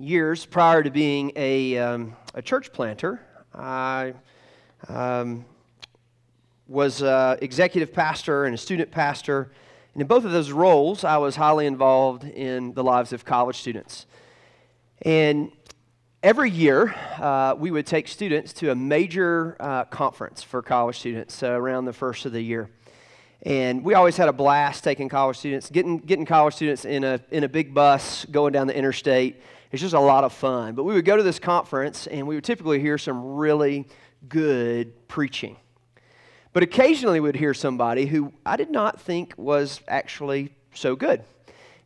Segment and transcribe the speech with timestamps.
[0.00, 3.20] years prior to being a, um, a church planter,
[3.54, 4.14] I
[4.88, 5.44] um,
[6.66, 7.02] was
[7.42, 9.50] executive pastor and a student pastor.
[9.94, 13.56] And in both of those roles, I was highly involved in the lives of college
[13.56, 14.06] students.
[15.02, 15.50] And
[16.22, 21.42] every year, uh, we would take students to a major uh, conference for college students
[21.42, 22.70] around the first of the year.
[23.42, 27.20] And we always had a blast taking college students, getting, getting college students in a,
[27.30, 29.40] in a big bus going down the interstate.
[29.70, 30.74] It's just a lot of fun.
[30.74, 33.86] But we would go to this conference and we would typically hear some really
[34.28, 35.56] good preaching.
[36.52, 41.22] But occasionally we would hear somebody who I did not think was actually so good.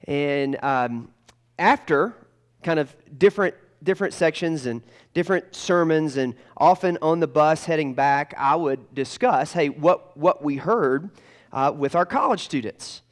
[0.06, 1.10] And um,
[1.58, 2.14] after
[2.62, 4.80] kind of different different sections and
[5.12, 10.42] different sermons and often on the bus heading back i would discuss hey what, what
[10.42, 11.10] we heard
[11.52, 13.02] uh, with our college students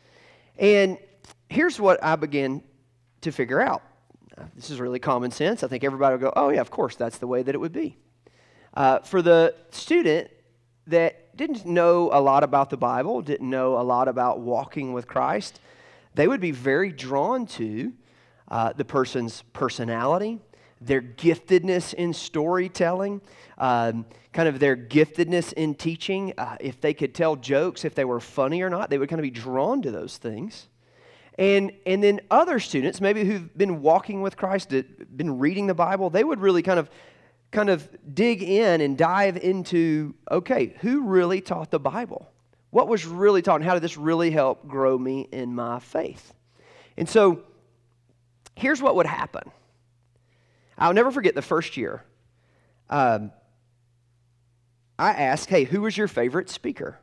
[0.59, 0.97] and
[1.49, 2.63] here's what i began
[3.21, 3.83] to figure out
[4.55, 7.19] this is really common sense i think everybody would go oh yeah of course that's
[7.19, 7.97] the way that it would be
[8.75, 10.31] uh, for the student
[10.87, 15.07] that didn't know a lot about the bible didn't know a lot about walking with
[15.07, 15.61] christ
[16.15, 17.93] they would be very drawn to
[18.51, 20.41] uh, the person's personality,
[20.81, 23.21] their giftedness in storytelling,
[23.59, 26.35] um, kind of their giftedness in teaching.
[26.37, 29.21] Uh, if they could tell jokes, if they were funny or not, they would kind
[29.21, 30.69] of be drawn to those things.
[31.41, 36.11] And, and then other students, maybe who've been walking with Christ, been reading the Bible,
[36.11, 36.91] they would really kind of
[37.51, 42.31] kind of dig in and dive into okay, who really taught the Bible?
[42.69, 46.35] What was really taught, and how did this really help grow me in my faith?
[46.99, 47.43] And so
[48.55, 49.51] here's what would happen.
[50.77, 52.05] I'll never forget the first year.
[52.91, 53.33] Um,
[54.99, 56.99] I asked, hey, who was your favorite speaker?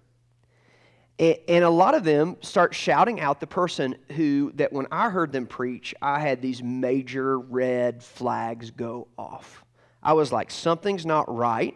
[1.19, 5.31] And a lot of them start shouting out the person who, that when I heard
[5.31, 9.65] them preach, I had these major red flags go off.
[10.03, 11.75] I was like, something's not right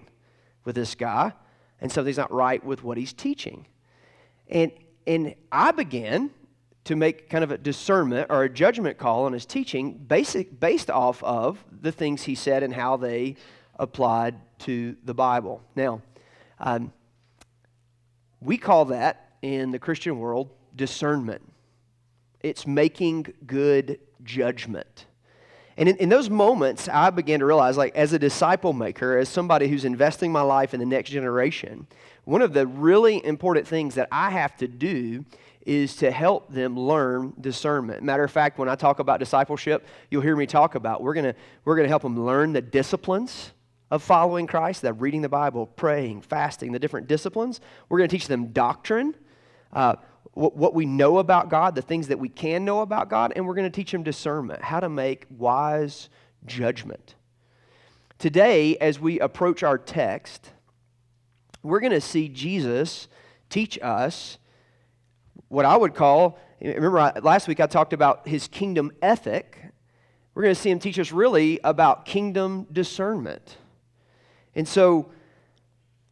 [0.64, 1.34] with this guy,
[1.80, 3.66] and something's not right with what he's teaching.
[4.48, 4.72] And,
[5.08, 6.30] and I began
[6.84, 10.92] to make kind of a discernment or a judgment call on his teaching basic, based
[10.92, 13.38] off of the things he said and how they
[13.80, 15.64] applied to the Bible.
[15.76, 16.04] Now,
[16.60, 16.94] um,
[18.40, 21.42] we call that in the Christian world discernment.
[22.42, 25.06] It's making good judgment.
[25.78, 29.30] And in, in, those moments, I began to realize, like, as a disciple maker, as
[29.30, 31.88] somebody who's investing my life in the next generation,
[32.24, 35.26] one of the really important things that I have to do
[35.66, 38.04] is to help them learn discernment.
[38.04, 41.36] Matter of fact, when I talk about discipleship, you'll hear me talk about we're to
[41.66, 43.52] we're to help them learn the disciplines
[43.92, 47.60] of following Christ, that reading the Bible, praying, fasting, the different disciplines.
[47.90, 49.16] We're to teach them doctrine,
[49.74, 49.96] uh,
[50.34, 53.46] what, what we know about God, the things that we can know about God, and
[53.46, 56.10] we're going to teach them discernment, how to make wise
[56.46, 57.16] judgment.
[58.18, 60.52] Today, as we approach our text,
[61.64, 63.08] we're going to see Jesus
[63.50, 64.38] teach us
[65.48, 69.58] what I would call, remember last week I talked about his kingdom ethic.
[70.34, 73.58] We're going to see him teach us really about kingdom discernment.
[74.56, 75.12] And so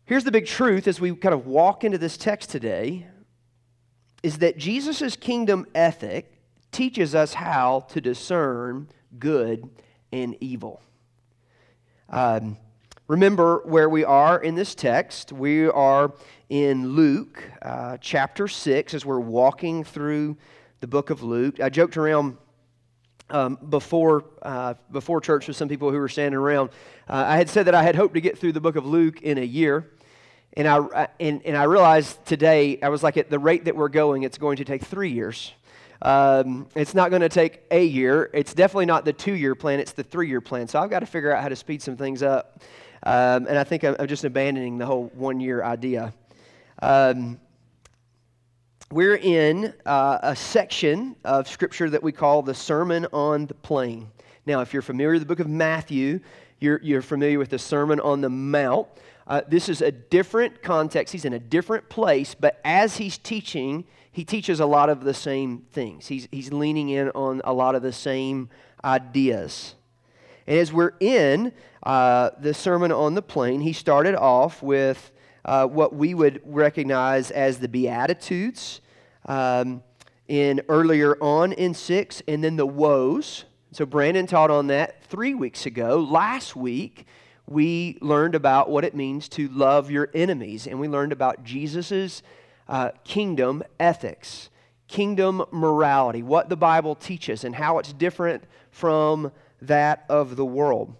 [0.04, 3.08] here's the big truth as we kind of walk into this text today
[4.24, 6.32] is that Jesus' kingdom ethic
[6.72, 8.88] teaches us how to discern
[9.18, 9.70] good
[10.12, 10.82] and evil.
[12.10, 12.58] Um,
[13.08, 15.32] remember where we are in this text.
[15.32, 16.14] We are
[16.50, 20.38] in Luke uh, chapter 6 as we're walking through
[20.80, 21.60] the book of Luke.
[21.60, 22.38] I joked around
[23.30, 26.70] um, before, uh, before church with some people who were standing around.
[27.08, 29.22] Uh, I had said that I had hoped to get through the book of Luke
[29.22, 29.92] in a year.
[30.54, 33.90] And I, and, and I realized today, I was like, at the rate that we're
[33.90, 35.54] going, it's going to take three years.
[36.02, 38.30] Um, it's not going to take a year.
[38.34, 40.68] It's definitely not the two year plan, it's the three year plan.
[40.68, 42.62] So I've got to figure out how to speed some things up.
[43.04, 46.14] Um, and I think I'm, I'm just abandoning the whole one year idea.
[46.82, 47.40] Um,
[48.92, 54.10] we're in uh, a section of Scripture that we call the Sermon on the Plain.
[54.46, 56.22] Now, if you're familiar with the book of Matthew,
[56.60, 58.88] you're, you're familiar with the Sermon on the Mount.
[59.30, 61.12] Uh, this is a different context.
[61.12, 65.14] He's in a different place, but as he's teaching, he teaches a lot of the
[65.14, 66.08] same things.
[66.08, 68.50] He's, he's leaning in on a lot of the same
[68.84, 69.76] ideas.
[70.48, 71.54] And as we're in
[71.84, 75.12] uh, the Sermon on the Plain, he started off with
[75.46, 78.82] uh, what we would recognize as the Beatitudes
[79.28, 79.84] um,
[80.28, 83.46] in earlier on in six, and then the woes.
[83.74, 86.00] So Brandon taught on that three weeks ago.
[86.00, 87.06] Last week,
[87.50, 92.22] we learned about what it means to love your enemies, and we learned about Jesus'
[92.68, 94.50] uh, kingdom ethics,
[94.88, 99.32] kingdom morality, what the Bible teaches, and how it's different from
[99.62, 100.96] that of the world.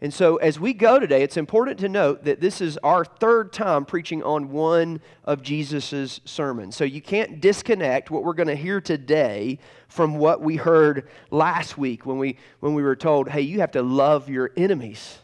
[0.00, 3.52] And so, as we go today, it's important to note that this is our third
[3.52, 6.76] time preaching on one of Jesus' sermons.
[6.76, 9.58] So, you can't disconnect what we're going to hear today
[9.88, 13.72] from what we heard last week when we, when we were told, hey, you have
[13.72, 15.18] to love your enemies.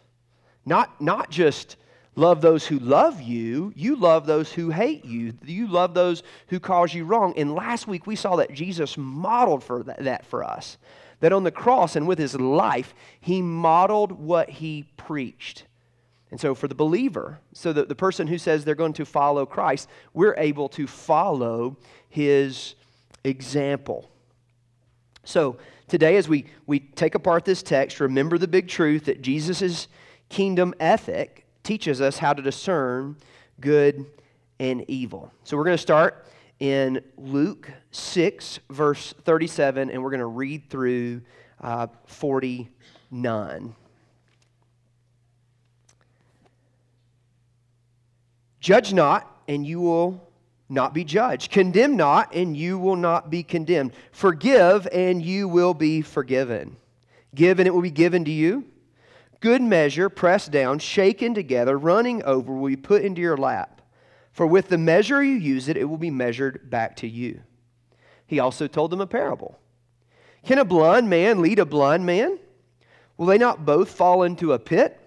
[0.66, 1.76] Not, not just
[2.16, 5.32] love those who love you, you love those who hate you.
[5.44, 7.32] You love those who cause you wrong.
[7.38, 10.76] And last week, we saw that Jesus modeled for that, that for us
[11.20, 15.64] that on the cross and with his life, he modeled what he preached.
[16.30, 19.46] And so, for the believer, so that the person who says they're going to follow
[19.46, 21.76] Christ, we're able to follow
[22.08, 22.74] his
[23.22, 24.10] example.
[25.24, 25.56] So,
[25.88, 29.88] today, as we, we take apart this text, remember the big truth that Jesus'
[30.28, 33.16] kingdom ethic teaches us how to discern
[33.60, 34.06] good
[34.58, 35.32] and evil.
[35.44, 36.26] So, we're going to start
[36.58, 41.22] in Luke 6, verse 37, and we're going to read through
[41.60, 43.74] uh, 49.
[48.60, 50.26] Judge not, and you will
[50.68, 51.52] not be judged.
[51.52, 53.92] Condemn not, and you will not be condemned.
[54.10, 56.76] Forgive, and you will be forgiven.
[57.34, 58.64] Give, and it will be given to you.
[59.46, 63.80] Good measure, pressed down, shaken together, running over, will be put into your lap.
[64.32, 67.42] For with the measure you use it, it will be measured back to you.
[68.26, 69.56] He also told them a parable.
[70.44, 72.40] Can a blind man lead a blind man?
[73.16, 75.00] Will they not both fall into a pit?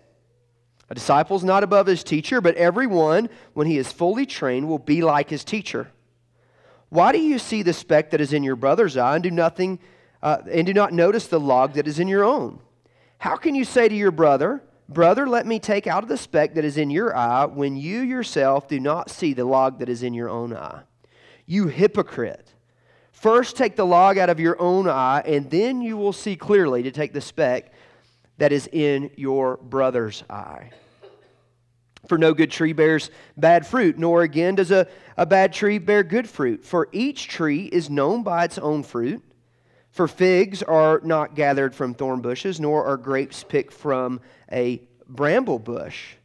[0.89, 4.79] A disciple is not above his teacher, but everyone, when he is fully trained, will
[4.79, 5.91] be like his teacher.
[6.87, 9.79] Why do you see the speck that is in your brother's eye and do nothing
[10.23, 12.61] uh, and do not notice the log that is in your own?
[13.19, 16.55] How can you say to your brother, Brother, let me take out of the speck
[16.55, 20.01] that is in your eye when you yourself do not see the log that is
[20.01, 20.81] in your own eye.
[21.45, 22.55] You hypocrite.
[23.11, 26.81] First take the log out of your own eye, and then you will see clearly
[26.83, 27.71] to take the speck
[28.39, 30.71] that is in your brother's eye.
[32.07, 34.87] For no good tree bears bad fruit, nor again does a,
[35.17, 36.65] a bad tree bear good fruit.
[36.65, 39.21] For each tree is known by its own fruit.
[39.91, 44.21] For figs are not gathered from thorn bushes, nor are grapes picked from
[44.51, 46.15] a bramble bush.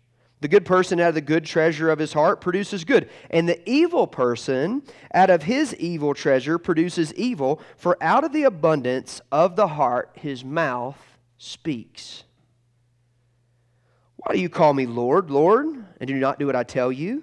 [0.41, 3.67] The good person out of the good treasure of his heart produces good, and the
[3.69, 4.83] evil person
[5.15, 10.11] out of his evil treasure produces evil, for out of the abundance of the heart
[10.15, 10.99] his mouth
[11.39, 12.25] speaks.
[14.17, 15.67] Why do you call me Lord, Lord,
[15.99, 17.23] and do not do what I tell you?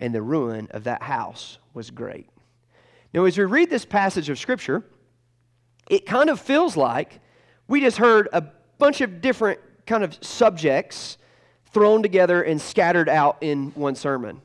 [0.00, 2.26] and the ruin of that house was great.
[3.12, 4.84] Now, as we read this passage of Scripture,
[5.88, 7.20] it kind of feels like
[7.68, 8.44] we just heard a
[8.78, 11.18] bunch of different kind of subjects
[11.72, 14.40] thrown together and scattered out in one sermon.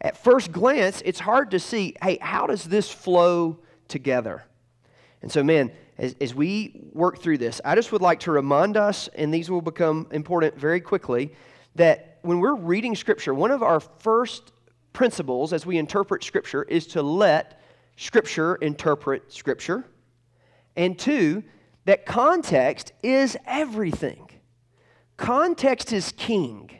[0.00, 4.44] At first glance, it's hard to see hey, how does this flow together?
[5.22, 8.76] And so, man, as, as we work through this, I just would like to remind
[8.76, 11.34] us, and these will become important very quickly,
[11.74, 14.52] that when we're reading Scripture, one of our first
[14.92, 17.60] principles as we interpret Scripture is to let
[17.96, 19.84] Scripture interpret Scripture.
[20.76, 21.44] And two,
[21.84, 24.30] that context is everything.
[25.16, 26.70] Context is king.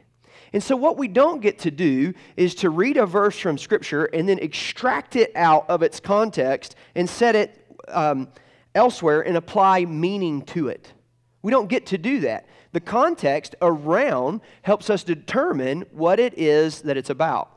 [0.53, 4.07] And so, what we don't get to do is to read a verse from Scripture
[4.07, 8.29] and then extract it out of its context and set it um,
[8.75, 10.93] elsewhere and apply meaning to it.
[11.43, 12.47] We don't get to do that.
[12.73, 17.51] The context around helps us determine what it is that it's about.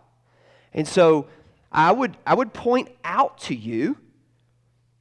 [0.73, 1.27] And so
[1.71, 3.97] I would, I would point out to you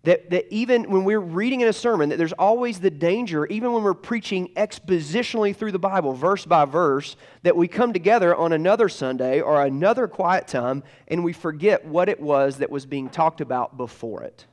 [0.05, 3.73] that, that even when we're reading in a sermon, that there's always the danger, even
[3.73, 8.53] when we're preaching expositionally through the Bible, verse by verse, that we come together on
[8.53, 13.09] another Sunday or another quiet time and we forget what it was that was being
[13.09, 14.47] talked about before it.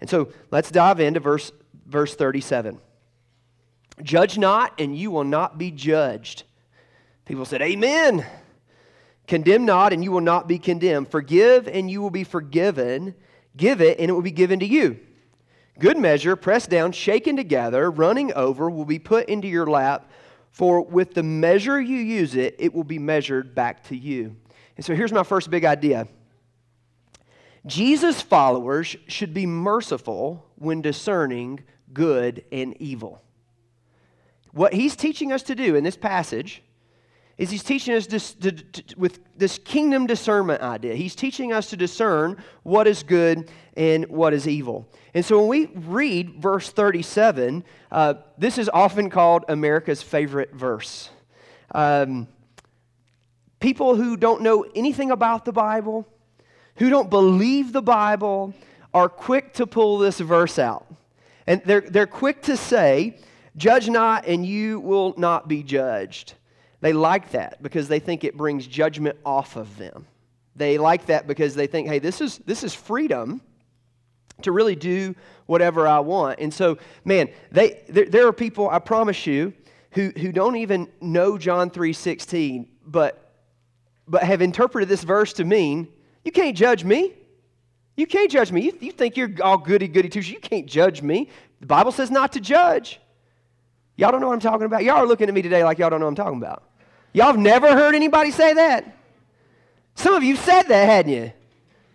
[0.00, 1.52] And so let's dive into verse,
[1.86, 2.80] verse 37.
[4.02, 6.42] Judge not, and you will not be judged.
[7.26, 8.26] People said, Amen.
[9.26, 11.10] Condemn not, and you will not be condemned.
[11.10, 13.14] Forgive, and you will be forgiven.
[13.56, 14.98] Give it, and it will be given to you.
[15.78, 20.10] Good measure, pressed down, shaken together, running over, will be put into your lap.
[20.50, 24.36] For with the measure you use it, it will be measured back to you.
[24.76, 26.06] And so here's my first big idea
[27.66, 33.22] Jesus' followers should be merciful when discerning good and evil.
[34.52, 36.62] What he's teaching us to do in this passage
[37.36, 40.94] is he's teaching us this, to, to, with this kingdom discernment idea.
[40.94, 44.88] He's teaching us to discern what is good and what is evil.
[45.14, 51.10] And so when we read verse 37, uh, this is often called America's favorite verse.
[51.74, 52.28] Um,
[53.58, 56.06] people who don't know anything about the Bible,
[56.76, 58.54] who don't believe the Bible,
[58.92, 60.86] are quick to pull this verse out.
[61.48, 63.18] And they're, they're quick to say,
[63.56, 66.34] Judge not, and you will not be judged.
[66.84, 70.06] They like that because they think it brings judgment off of them.
[70.54, 73.40] They like that because they think, hey, this is, this is freedom
[74.42, 75.14] to really do
[75.46, 76.40] whatever I want.
[76.40, 79.54] And so, man, they, there, there are people, I promise you,
[79.92, 83.32] who, who don't even know John 3.16, but,
[84.06, 85.88] but have interpreted this verse to mean,
[86.22, 87.14] you can't judge me.
[87.96, 88.60] You can't judge me.
[88.60, 91.30] You, you think you're all goody goody two You can't judge me.
[91.60, 93.00] The Bible says not to judge.
[93.96, 94.84] Y'all don't know what I'm talking about.
[94.84, 96.64] Y'all are looking at me today like y'all don't know what I'm talking about.
[97.14, 98.96] Y'all have never heard anybody say that?
[99.94, 101.32] Some of you said that, hadn't you?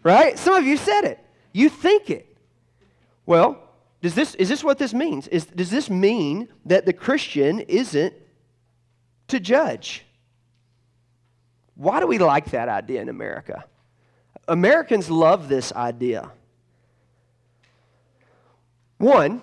[0.01, 0.39] Right?
[0.39, 1.19] Some of you said it.
[1.51, 2.25] You think it.
[3.25, 3.61] Well,
[4.01, 5.27] does this, is this what this means?
[5.27, 8.13] Is, does this mean that the Christian isn't
[9.27, 10.05] to judge?
[11.75, 13.65] Why do we like that idea in America?
[14.47, 16.31] Americans love this idea.
[18.97, 19.41] One,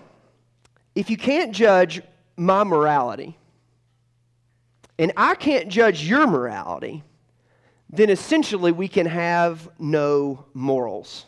[0.95, 2.01] if you can't judge
[2.35, 3.37] my morality,
[4.99, 7.03] and I can't judge your morality,
[7.89, 11.25] then essentially we can have no morals.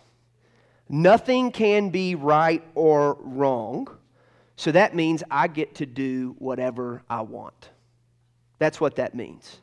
[0.90, 3.88] Nothing can be right or wrong.
[4.56, 7.70] So that means I get to do whatever I want.
[8.58, 9.60] That's what that means.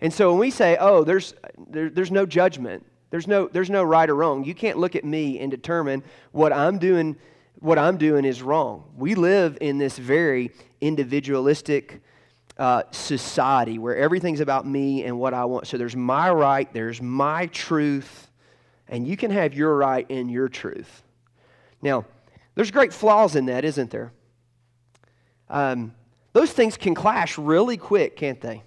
[0.00, 1.34] And so when we say, oh, there's,
[1.68, 5.04] there, there's no judgment, there's no, there's no right or wrong, you can't look at
[5.04, 7.16] me and determine what I'm doing,
[7.58, 8.84] what I'm doing is wrong.
[8.96, 12.00] We live in this very individualistic,
[12.58, 15.66] uh, society where everything's about me and what I want.
[15.66, 18.30] So there's my right, there's my truth,
[18.88, 21.02] and you can have your right and your truth.
[21.80, 22.04] Now,
[22.54, 24.12] there's great flaws in that, isn't there?
[25.48, 25.94] Um,
[26.32, 28.62] those things can clash really quick, can't they?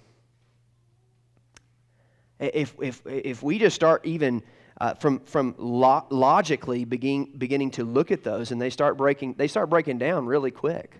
[2.40, 4.42] If, if, if we just start even
[4.80, 9.34] uh, from, from lo- logically begin, beginning to look at those and they start breaking,
[9.34, 10.96] they start breaking down really quick.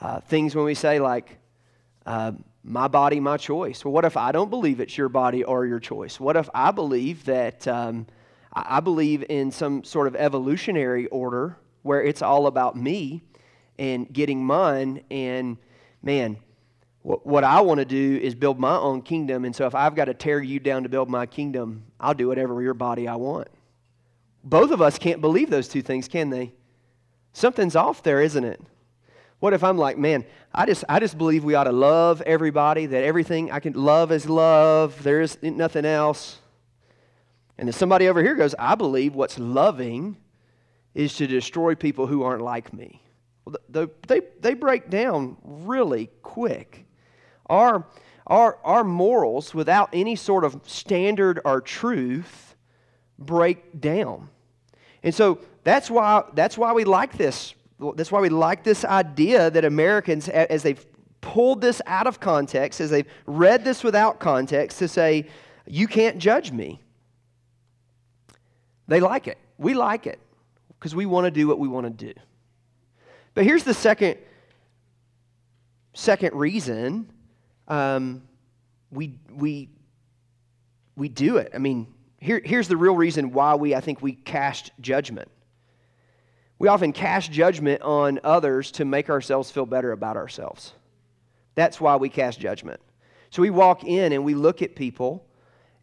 [0.00, 1.38] Uh, things when we say, like,
[2.06, 2.32] uh,
[2.64, 3.84] my body, my choice.
[3.84, 6.18] Well, what if I don't believe it's your body or your choice?
[6.18, 8.06] What if I believe that um,
[8.52, 13.22] I believe in some sort of evolutionary order where it's all about me
[13.78, 15.04] and getting mine?
[15.10, 15.58] And
[16.02, 16.38] man,
[17.02, 19.44] what, what I want to do is build my own kingdom.
[19.44, 22.28] And so if I've got to tear you down to build my kingdom, I'll do
[22.28, 23.48] whatever your body I want.
[24.42, 26.52] Both of us can't believe those two things, can they?
[27.34, 28.60] Something's off there, isn't it?
[29.44, 30.24] What if I'm like, man,
[30.54, 34.10] I just, I just believe we ought to love everybody, that everything I can love
[34.10, 36.38] is love, there is nothing else.
[37.58, 40.16] And then somebody over here goes, I believe what's loving
[40.94, 43.02] is to destroy people who aren't like me.
[43.44, 46.86] Well, the, they, they break down really quick.
[47.44, 47.86] Our,
[48.26, 52.56] our, our morals, without any sort of standard or truth,
[53.18, 54.30] break down.
[55.02, 57.54] And so that's why, that's why we like this
[57.92, 60.84] that's why we like this idea that Americans, as they've
[61.20, 65.26] pulled this out of context, as they've read this without context, to say,
[65.66, 66.80] you can't judge me.
[68.86, 69.38] They like it.
[69.58, 70.20] We like it
[70.78, 72.12] because we want to do what we want to do.
[73.32, 74.18] But here's the second,
[75.94, 77.10] second reason
[77.68, 78.22] um,
[78.90, 79.70] we, we,
[80.96, 81.52] we do it.
[81.54, 81.86] I mean,
[82.20, 85.28] here, here's the real reason why we, I think, we cast judgment.
[86.64, 90.72] We often cast judgment on others to make ourselves feel better about ourselves.
[91.56, 92.80] That's why we cast judgment.
[93.28, 95.26] So we walk in and we look at people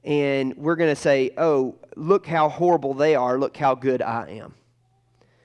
[0.03, 4.29] and we're going to say, oh, look how horrible they are, look how good I
[4.29, 4.55] am.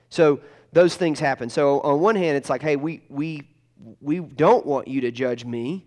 [0.09, 0.39] So
[0.73, 1.51] those things happen.
[1.51, 3.47] So on one hand, it's like, hey, we, we,
[4.01, 5.85] we don't want you to judge me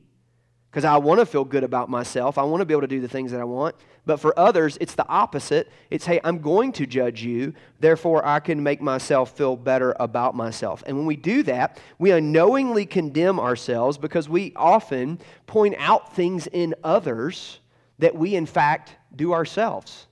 [0.71, 2.39] because I want to feel good about myself.
[2.39, 3.75] I want to be able to do the things that I want.
[4.07, 5.69] But for others, it's the opposite.
[5.91, 10.35] It's, hey, I'm going to judge you, therefore I can make myself feel better about
[10.37, 10.85] myself.
[10.87, 16.47] And when we do that, we unknowingly condemn ourselves because we often point out things
[16.47, 17.59] in others
[17.99, 20.07] that we, in fact, do ourselves.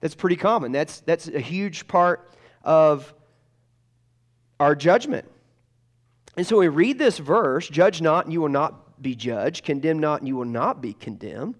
[0.00, 0.72] That's pretty common.
[0.72, 2.30] That's, that's a huge part
[2.62, 3.12] of
[4.58, 5.30] our judgment.
[6.36, 9.64] And so we read this verse, judge not, and you will not be judged.
[9.64, 11.54] Condemn not, and you will not be condemned.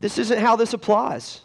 [0.00, 1.42] This isn't how this applies.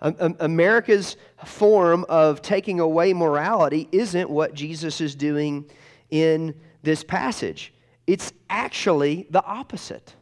[0.00, 5.70] America's form of taking away morality isn't what Jesus is doing
[6.10, 7.72] in this passage.
[8.06, 10.14] It's actually the opposite.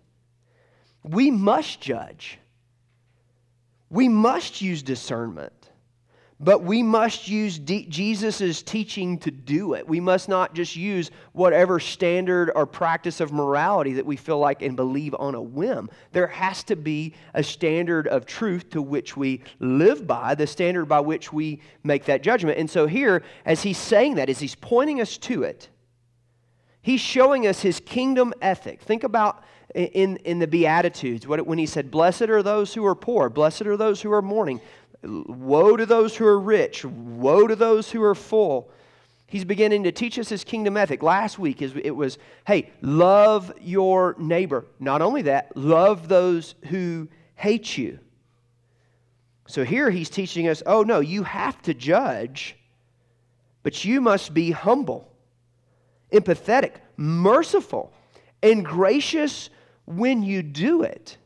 [1.02, 2.38] We must judge.
[3.90, 5.52] We must use discernment.
[6.44, 9.88] But we must use D- Jesus' teaching to do it.
[9.88, 14.60] We must not just use whatever standard or practice of morality that we feel like
[14.60, 15.88] and believe on a whim.
[16.12, 20.84] There has to be a standard of truth to which we live by, the standard
[20.84, 22.58] by which we make that judgment.
[22.58, 25.70] And so, here, as he's saying that, as he's pointing us to it,
[26.82, 28.82] he's showing us his kingdom ethic.
[28.82, 29.42] Think about
[29.74, 33.78] in, in the Beatitudes when he said, Blessed are those who are poor, blessed are
[33.78, 34.60] those who are mourning.
[35.04, 36.84] Woe to those who are rich.
[36.84, 38.70] Woe to those who are full.
[39.26, 41.02] He's beginning to teach us his kingdom ethic.
[41.02, 44.64] Last week, it was, hey, love your neighbor.
[44.78, 47.98] Not only that, love those who hate you.
[49.46, 52.56] So here he's teaching us oh, no, you have to judge,
[53.62, 55.10] but you must be humble,
[56.12, 57.92] empathetic, merciful,
[58.42, 59.50] and gracious
[59.84, 61.18] when you do it.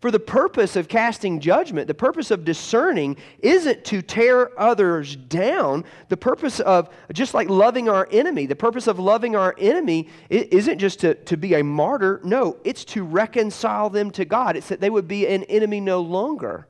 [0.00, 5.84] For the purpose of casting judgment, the purpose of discerning isn't to tear others down.
[6.08, 10.78] The purpose of, just like loving our enemy, the purpose of loving our enemy isn't
[10.78, 12.20] just to, to be a martyr.
[12.22, 14.56] No, it's to reconcile them to God.
[14.56, 16.68] It's that they would be an enemy no longer.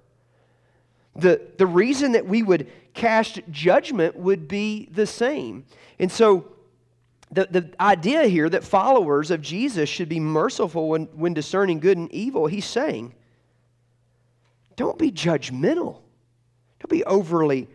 [1.15, 5.67] The, the reason that we would cast judgment would be the same.
[5.99, 6.47] And so,
[7.31, 11.99] the, the idea here that followers of Jesus should be merciful when, when discerning good
[11.99, 13.15] and evil, he's saying,
[14.77, 16.01] don't be judgmental.
[16.79, 17.69] Don't be overly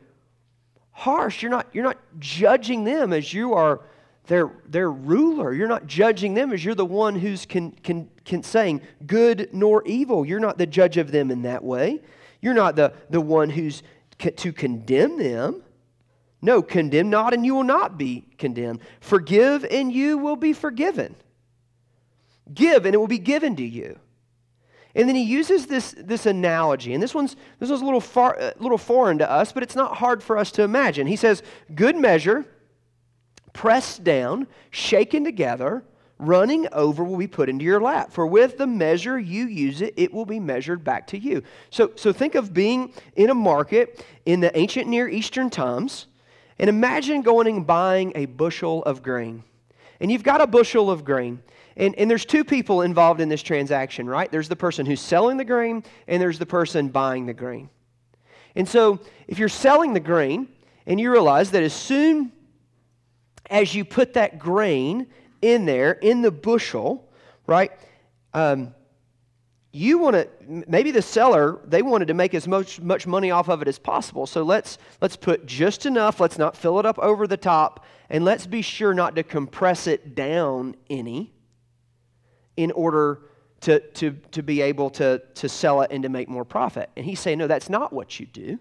[0.91, 1.41] harsh.
[1.41, 3.81] You're not, you're not judging them as you are
[4.27, 5.53] their, their ruler.
[5.53, 9.83] You're not judging them as you're the one who's can, can, can saying good nor
[9.85, 10.25] evil.
[10.25, 12.01] You're not the judge of them in that way.
[12.41, 13.83] You're not the, the one who's
[14.19, 15.62] to condemn them.
[16.43, 18.81] No, condemn not, and you will not be condemned.
[18.99, 21.15] Forgive, and you will be forgiven.
[22.53, 23.97] Give, and it will be given to you.
[24.93, 28.35] And then he uses this, this analogy, and this one's, this one's a little, far,
[28.37, 31.07] a little foreign to us, but it's not hard for us to imagine.
[31.07, 32.43] He says, Good measure,
[33.53, 35.85] pressed down, shaken together,
[36.19, 38.11] running over will be put into your lap.
[38.11, 41.41] For with the measure you use it, it will be measured back to you.
[41.69, 46.07] So, so think of being in a market in the ancient Near Eastern times,
[46.59, 49.43] and imagine going and buying a bushel of grain.
[49.99, 51.41] And you've got a bushel of grain.
[51.75, 54.31] And, and there's two people involved in this transaction, right?
[54.31, 57.69] There's the person who's selling the grain, and there's the person buying the grain.
[58.55, 60.47] And so, if you're selling the grain,
[60.85, 62.31] and you realize that as soon
[63.49, 65.07] as you put that grain
[65.41, 67.09] in there, in the bushel,
[67.47, 67.71] right?
[68.33, 68.73] Um,
[69.75, 70.27] you want to
[70.67, 73.79] maybe the seller they wanted to make as much much money off of it as
[73.79, 77.83] possible so let's let's put just enough let's not fill it up over the top
[78.09, 81.33] and let's be sure not to compress it down any
[82.55, 83.21] in order
[83.63, 86.89] to, to, to be able to, to sell it and to make more profit.
[86.97, 88.59] And he's saying, no, that's not what you do.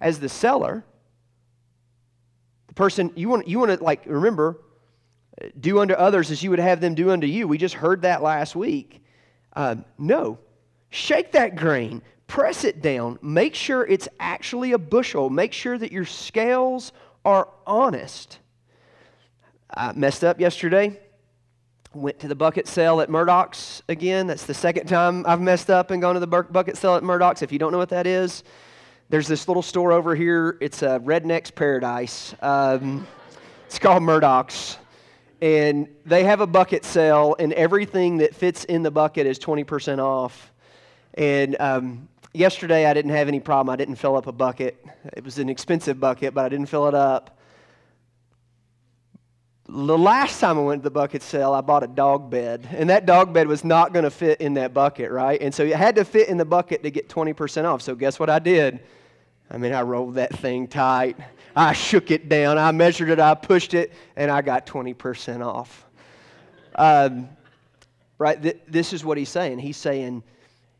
[0.00, 0.84] As the seller,
[2.68, 4.60] the person, you want, you want to, like, remember,
[5.58, 7.48] do unto others as you would have them do unto you.
[7.48, 9.02] We just heard that last week.
[9.54, 10.38] Um, no.
[10.90, 15.90] Shake that grain, press it down, make sure it's actually a bushel, make sure that
[15.90, 16.92] your scales
[17.24, 18.38] are honest.
[19.74, 21.00] I messed up yesterday.
[21.94, 24.26] Went to the bucket sale at Murdoch's again.
[24.26, 27.42] That's the second time I've messed up and gone to the bucket sale at Murdoch's.
[27.42, 28.44] If you don't know what that is,
[29.10, 30.56] there's this little store over here.
[30.60, 32.34] It's a Redneck's Paradise.
[32.40, 33.06] Um,
[33.66, 34.78] it's called Murdoch's.
[35.42, 39.98] And they have a bucket sale, and everything that fits in the bucket is 20%
[39.98, 40.52] off.
[41.14, 43.72] And um, yesterday I didn't have any problem.
[43.72, 44.86] I didn't fill up a bucket.
[45.16, 47.40] It was an expensive bucket, but I didn't fill it up.
[49.68, 52.88] The last time I went to the bucket sale, I bought a dog bed, and
[52.90, 55.42] that dog bed was not going to fit in that bucket, right?
[55.42, 57.82] And so it had to fit in the bucket to get 20% off.
[57.82, 58.78] So guess what I did?
[59.50, 61.16] I mean, I rolled that thing tight.
[61.54, 62.58] I shook it down.
[62.58, 63.18] I measured it.
[63.18, 65.86] I pushed it, and I got 20% off.
[66.74, 67.28] Um,
[68.18, 68.42] right?
[68.42, 69.58] Th- this is what he's saying.
[69.58, 70.22] He's saying,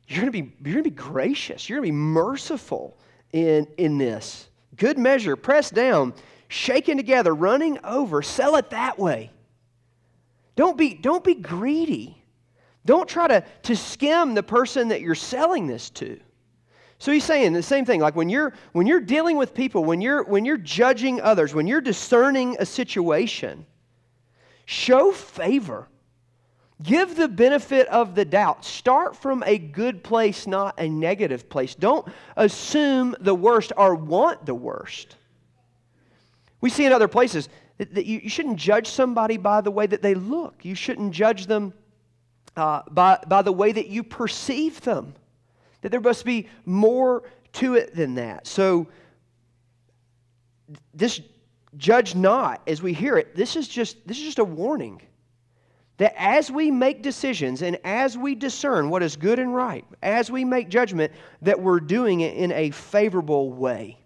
[0.09, 1.69] you're going to be, you're going to be gracious.
[1.69, 2.97] You're going to be merciful
[3.33, 4.49] in, in this.
[4.77, 6.15] Good measure, pressed down
[6.53, 8.23] shaken together, running over.
[8.23, 9.31] Sell it that way.
[10.55, 12.23] Don't be, don't be greedy.
[12.85, 16.21] Don't try to, to skim the person that you're selling this to.
[17.03, 17.99] So he's saying the same thing.
[17.99, 21.67] Like when you're when you're dealing with people, when you're when you're judging others, when
[21.67, 23.67] you're discerning a situation,
[24.67, 25.89] show favor.
[26.81, 28.65] Give the benefit of the doubt.
[28.65, 31.75] Start from a good place, not a negative place.
[31.75, 35.17] Don't assume the worst or want the worst.
[36.61, 40.15] We see in other places, That, you, shouldn't judge somebody by the way that they
[40.15, 40.65] look.
[40.65, 41.75] You shouldn't judge them
[42.57, 45.15] uh, by, by the way that you perceive them.
[45.83, 47.23] That there must be more
[47.55, 48.47] to it than that.
[48.47, 48.89] So,
[50.95, 51.21] this
[51.77, 55.01] judge not as we hear it, this is just, this is just a warning
[55.99, 60.31] that as we make decisions and as we discern what is good and right, as
[60.31, 63.99] we make judgment, that we're doing it in a favorable way.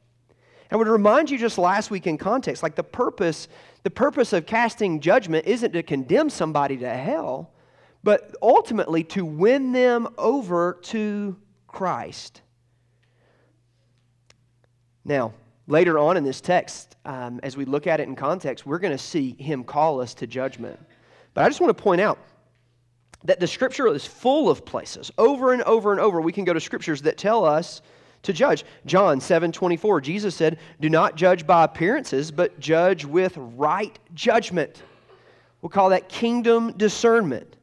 [0.71, 3.49] I would remind you just last week in context, like the purpose,
[3.85, 7.53] the purpose of casting judgment isn't to condemn somebody to hell,
[8.03, 11.37] but ultimately to win them over to
[11.77, 12.41] Christ.
[15.05, 15.35] Now,
[15.67, 18.97] later on in this text, um, as we look at it in context, we're going
[18.97, 20.81] to see him call us to judgment.
[21.35, 22.19] But I just want to point out
[23.25, 25.11] that the scripture is full of places.
[25.19, 27.83] Over and over and over, we can go to scriptures that tell us
[28.23, 28.65] to judge.
[28.87, 34.83] John 7 24, Jesus said, Do not judge by appearances, but judge with right judgment.
[35.61, 37.57] We'll call that kingdom discernment.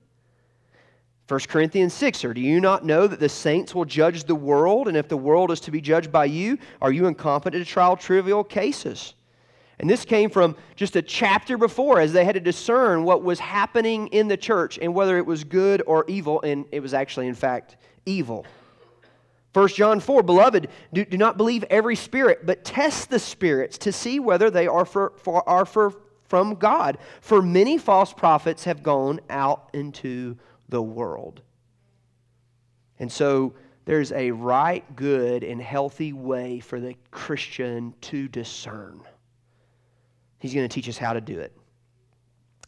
[1.30, 4.90] 1 Corinthians 6, or do you not know that the saints will judge the world?
[4.90, 7.96] And if the world is to be judged by you, are you incompetent to trial
[7.96, 9.14] trivial cases?
[9.80, 13.40] And this came from just a chapter before as they had to discern what was
[13.40, 16.42] happening in the church and whether it was good or evil.
[16.42, 18.46] And it was actually, in fact, evil.
[19.54, 23.92] 1 John 4 Beloved, do, do not believe every spirit, but test the spirits to
[23.92, 25.94] see whether they are, for, for, are for,
[26.26, 26.98] from God.
[27.22, 30.38] For many false prophets have gone out into
[30.70, 31.42] the world.
[33.00, 33.54] And so
[33.86, 39.02] there's a right, good, and healthy way for the Christian to discern.
[40.40, 41.56] He's going to teach us how to do it.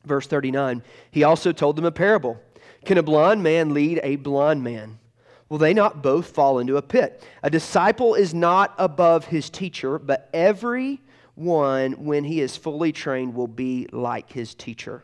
[0.06, 2.40] Verse 39 He also told them a parable
[2.86, 5.00] Can a blind man lead a blind man?
[5.48, 7.24] Will they not both fall into a pit?
[7.44, 11.00] A disciple is not above his teacher, but every
[11.36, 15.04] one, when he is fully trained, will be like his teacher.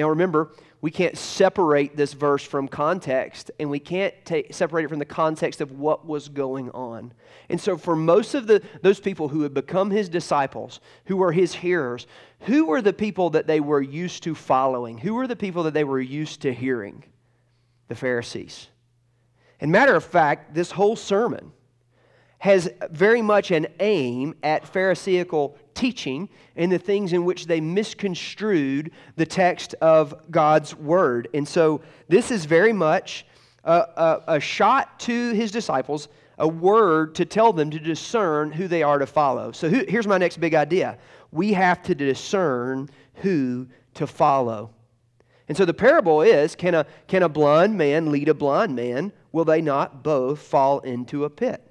[0.00, 4.88] Now remember, we can't separate this verse from context, and we can't take, separate it
[4.88, 7.12] from the context of what was going on.
[7.50, 11.32] And so, for most of the, those people who had become his disciples, who were
[11.32, 12.06] his hearers,
[12.40, 14.96] who were the people that they were used to following?
[14.96, 17.04] Who were the people that they were used to hearing?
[17.88, 18.68] The Pharisees.
[19.60, 21.52] And matter of fact, this whole sermon
[22.38, 28.90] has very much an aim at Pharisaical teaching and the things in which they misconstrued
[29.16, 31.26] the text of God's word.
[31.32, 33.24] And so this is very much
[33.64, 38.68] a, a, a, shot to his disciples, a word to tell them to discern who
[38.68, 39.52] they are to follow.
[39.52, 40.98] So who, here's my next big idea
[41.32, 44.70] we have to discern who to follow.
[45.48, 49.12] And so the parable is can a, can a blind man lead a blind man?
[49.32, 51.62] Will they not both fall into a pit?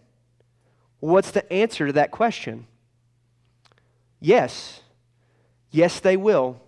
[1.00, 2.66] What's the answer to that question?
[4.20, 4.82] Yes.
[5.72, 6.60] Yes, they will.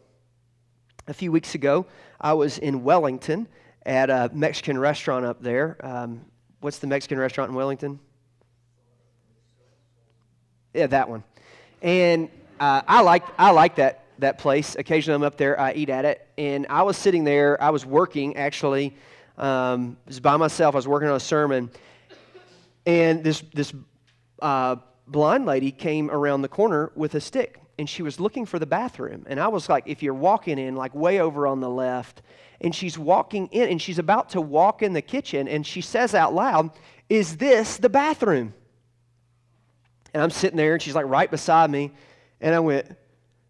[1.07, 1.85] A few weeks ago,
[2.19, 3.47] I was in Wellington
[3.85, 5.77] at a Mexican restaurant up there.
[5.81, 6.21] Um,
[6.59, 7.99] what's the Mexican restaurant in Wellington?
[10.73, 11.23] Yeah, that one.
[11.81, 14.75] And uh, I like I like that that place.
[14.75, 15.59] Occasionally, I'm up there.
[15.59, 16.25] I eat at it.
[16.37, 17.61] And I was sitting there.
[17.61, 18.95] I was working actually.
[19.37, 20.75] Um, was by myself.
[20.75, 21.71] I was working on a sermon,
[22.85, 23.73] and this this
[24.41, 24.75] uh,
[25.11, 28.65] blind lady came around the corner with a stick and she was looking for the
[28.65, 29.25] bathroom.
[29.27, 32.21] And I was like, if you're walking in, like way over on the left,
[32.61, 36.13] and she's walking in and she's about to walk in the kitchen and she says
[36.13, 36.69] out loud,
[37.09, 38.53] Is this the bathroom?
[40.13, 41.91] And I'm sitting there and she's like right beside me.
[42.39, 42.95] And I went,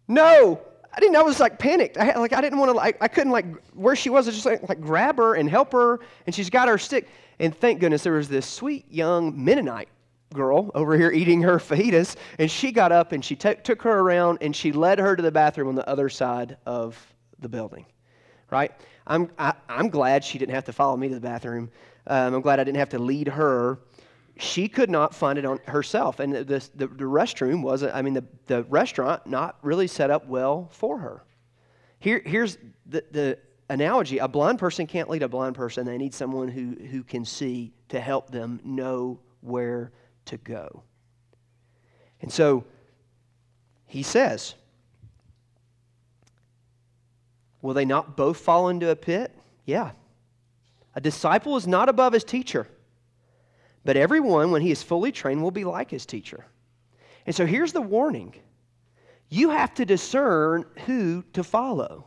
[0.08, 0.60] No.
[0.94, 1.16] I didn't.
[1.16, 1.96] I was like panicked.
[1.96, 2.76] I like I didn't want to.
[2.76, 4.28] Like I couldn't like where she was.
[4.28, 6.00] I just like, like grab her and help her.
[6.26, 7.08] And she's got her stick.
[7.38, 9.88] And thank goodness there was this sweet young Mennonite
[10.32, 14.00] girl over here eating her fajitas, and she got up and she t- took her
[14.00, 16.98] around and she led her to the bathroom on the other side of
[17.38, 17.86] the building.
[18.50, 18.72] Right?
[19.06, 21.70] I'm, I, am i am glad she didn't have to follow me to the bathroom.
[22.06, 23.78] Um, I'm glad I didn't have to lead her.
[24.38, 28.14] She could not find it on herself, and the, the, the restroom was, I mean,
[28.14, 31.24] the, the restaurant not really set up well for her.
[31.98, 35.86] Here, here's the, the analogy a blind person can't lead a blind person.
[35.86, 39.92] They need someone who, who can see to help them know where
[40.26, 40.82] to go.
[42.20, 42.64] And so
[43.86, 44.54] he says,
[47.62, 49.32] Will they not both fall into a pit?
[49.64, 49.92] Yeah.
[50.94, 52.66] A disciple is not above his teacher,
[53.84, 56.44] but everyone, when he is fully trained, will be like his teacher.
[57.24, 58.34] And so here's the warning
[59.28, 62.04] you have to discern who to follow.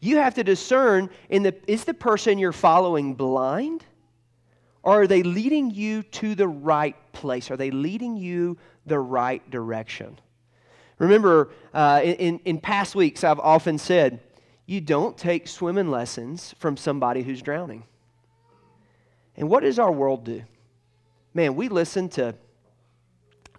[0.00, 3.84] You have to discern in the, is the person you're following blind?
[4.82, 7.50] Or are they leading you to the right place?
[7.50, 10.18] Are they leading you the right direction?
[10.98, 14.20] Remember, uh, in, in past weeks, I've often said,
[14.66, 17.84] you don't take swimming lessons from somebody who's drowning.
[19.36, 20.42] And what does our world do?
[21.34, 22.34] Man, we listen to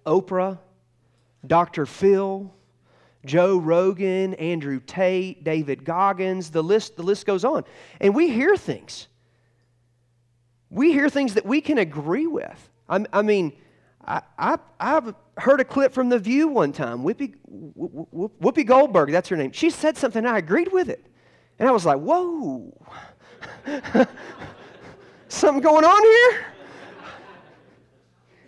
[0.05, 0.60] Oprah,
[1.45, 1.86] Dr.
[1.86, 2.53] Phil,
[3.25, 7.63] Joe Rogan, Andrew Tate, David Goggins, the list, the list goes on.
[7.99, 9.07] And we hear things.
[10.71, 12.69] We hear things that we can agree with.
[12.89, 13.53] I, I mean,
[14.03, 17.03] I, I, have heard a clip from The View one time.
[17.03, 17.36] Whoopi,
[17.77, 19.51] Whoopi Goldberg, that's her name.
[19.51, 21.05] She said something, I agreed with it.
[21.60, 22.73] And I was like, whoa.
[25.27, 26.45] something going on here?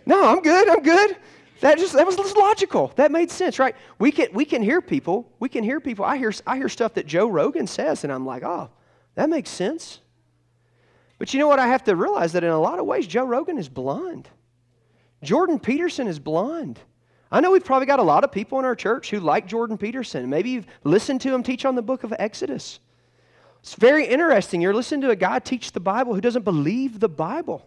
[0.06, 1.16] No, I'm good, I'm good.
[1.60, 2.92] That just that was logical.
[2.96, 3.74] That made sense, right?
[3.98, 5.32] We can we can hear people.
[5.40, 6.04] We can hear people.
[6.04, 8.68] I hear I hear stuff that Joe Rogan says, and I'm like, oh,
[9.14, 10.00] that makes sense.
[11.24, 11.58] But you know what?
[11.58, 14.28] I have to realize that in a lot of ways, Joe Rogan is blind.
[15.22, 16.78] Jordan Peterson is blind.
[17.32, 19.78] I know we've probably got a lot of people in our church who like Jordan
[19.78, 20.28] Peterson.
[20.28, 22.78] Maybe you've listened to him teach on the book of Exodus.
[23.60, 24.60] It's very interesting.
[24.60, 27.66] You're listening to a guy teach the Bible who doesn't believe the Bible.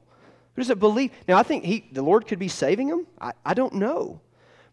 [0.54, 1.10] Who doesn't believe?
[1.28, 3.08] Now, I think he, the Lord could be saving him.
[3.20, 4.22] I, I don't know.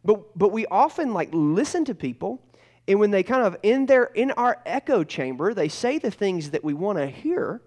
[0.04, 2.42] But, but we often like listen to people,
[2.86, 6.50] and when they kind of in their in our echo chamber, they say the things
[6.50, 7.62] that we want to hear,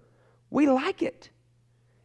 [0.50, 1.30] we like it.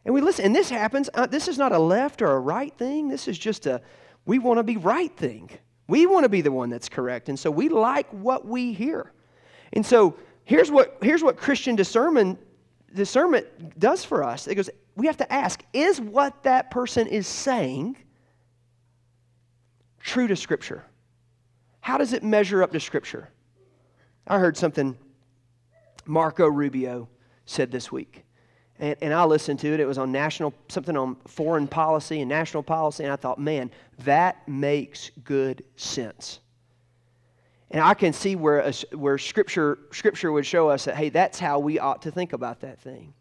[0.04, 0.44] And we listen.
[0.44, 3.08] And this happens, uh, this is not a left or a right thing.
[3.08, 3.80] This is just a
[4.26, 5.50] we want to be right thing.
[5.86, 7.28] We want to be the one that's correct.
[7.28, 9.12] And so we like what we hear.
[9.72, 12.38] And so here's what here's what Christian discernment
[12.94, 14.46] discernment does for us.
[14.46, 17.96] It goes, we have to ask is what that person is saying
[20.00, 20.84] true to Scripture?
[21.80, 23.28] How does it measure up to Scripture?
[24.26, 24.96] I heard something
[26.06, 27.08] Marco Rubio
[27.46, 28.24] said this week.
[28.78, 29.80] And, and I listened to it.
[29.80, 33.04] It was on national, something on foreign policy and national policy.
[33.04, 33.70] And I thought, man,
[34.04, 36.40] that makes good sense.
[37.70, 41.38] And I can see where, a, where scripture, scripture would show us that, hey, that's
[41.38, 43.14] how we ought to think about that thing.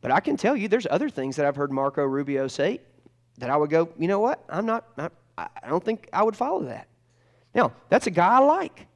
[0.00, 2.80] But I can tell you, there's other things that I've heard Marco Rubio say
[3.38, 4.44] that I would go, you know what?
[4.48, 6.88] I'm not, I, I don't think I would follow that.
[7.54, 8.86] Now, that's a guy I like.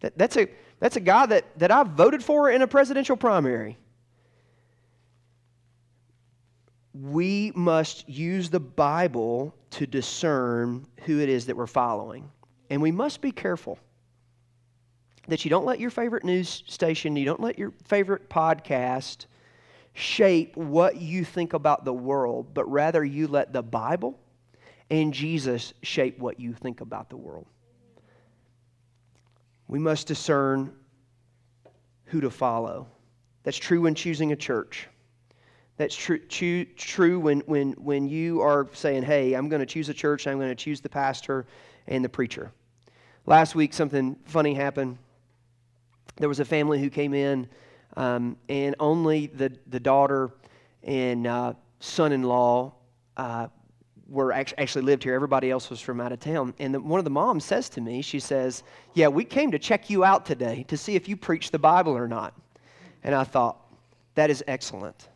[0.00, 0.48] That, that's, a,
[0.80, 3.78] that's a guy that, that I voted for in a presidential primary.
[6.94, 12.30] We must use the Bible to discern who it is that we're following.
[12.70, 13.78] And we must be careful
[15.26, 19.26] that you don't let your favorite news station, you don't let your favorite podcast,
[19.94, 24.18] shape what you think about the world, but rather you let the Bible
[24.90, 27.46] and Jesus shape what you think about the world.
[29.66, 30.72] We must discern
[32.06, 32.86] who to follow.
[33.44, 34.88] That's true when choosing a church.
[35.76, 39.94] That's true, true, when, when, when you are saying, hey, I'm going to choose a
[39.94, 41.46] church, I'm going to choose the pastor
[41.88, 42.52] and the preacher.
[43.26, 44.98] Last week, something funny happened.
[46.16, 47.48] There was a family who came in
[47.96, 50.30] um, and only the, the daughter
[50.82, 52.74] and uh, son in law
[53.16, 53.48] uh,
[54.08, 55.14] were actually, actually lived here.
[55.14, 56.54] Everybody else was from out of town.
[56.58, 58.62] And the, one of the moms says to me, she says,
[58.94, 61.96] Yeah, we came to check you out today to see if you preach the Bible
[61.96, 62.34] or not.
[63.02, 63.58] And I thought,
[64.14, 65.08] That is excellent.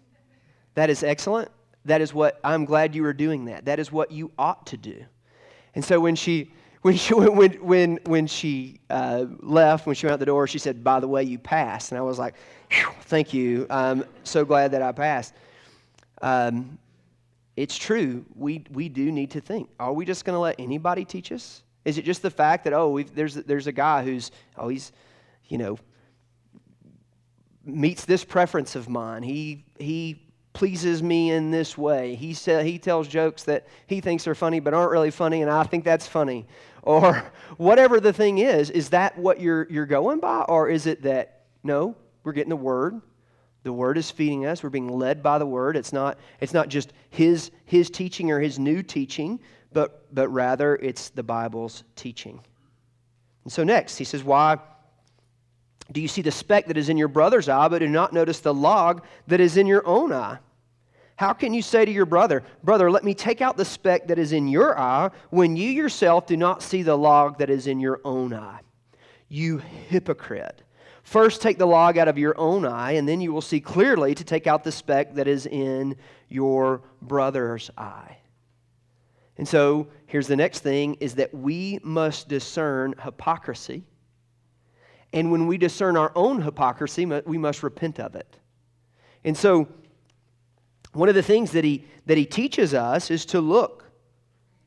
[0.75, 1.51] That is excellent.
[1.85, 3.65] That is what I'm glad you are doing that.
[3.65, 5.05] That is what you ought to do.
[5.75, 6.53] And so when she
[6.83, 10.61] when she, when, when, when she uh, left, when she went out the door, she
[10.61, 11.91] said, By the way, you passed.
[11.91, 12.35] And I was like,
[13.03, 13.67] Thank you.
[13.69, 15.35] I'm so glad that I passed.
[16.23, 16.79] Um,
[17.57, 18.25] it's true.
[18.37, 19.71] We, we do need to think.
[19.81, 21.65] Are we just going to let anybody teach us?
[21.85, 24.93] Is it just the fact that, oh, there's, there's a guy who's, oh, he's,
[25.47, 25.79] you know,
[27.65, 29.25] meets this preference of mine.
[29.25, 32.15] He, he pleases me in this way.
[32.15, 35.51] He, sa- he tells jokes that he thinks are funny but aren't really funny, and
[35.51, 36.47] I think that's funny.
[36.85, 40.43] Or whatever the thing is, is that what you're, you're going by?
[40.49, 43.03] Or is it that, no, we're getting the Word.
[43.63, 44.63] The Word is feeding us.
[44.63, 45.77] We're being led by the Word.
[45.77, 49.41] It's not, it's not just his, his teaching or his new teaching,
[49.73, 52.41] but, but rather it's the Bible's teaching.
[53.45, 54.59] And so next, he says, Why
[55.91, 58.41] do you see the speck that is in your brother's eye, but do not notice
[58.41, 60.39] the log that is in your own eye?
[61.17, 64.19] How can you say to your brother, Brother, let me take out the speck that
[64.19, 67.81] is in your eye, when you yourself do not see the log that is in
[67.81, 68.61] your own eye?
[69.29, 70.63] You hypocrite.
[71.03, 74.15] First, take the log out of your own eye, and then you will see clearly
[74.15, 75.97] to take out the speck that is in
[76.29, 78.19] your brother's eye.
[79.39, 83.85] And so, here's the next thing is that we must discern hypocrisy.
[85.13, 88.39] And when we discern our own hypocrisy, we must repent of it.
[89.25, 89.69] And so,
[90.93, 93.85] one of the things that he, that he teaches us is to look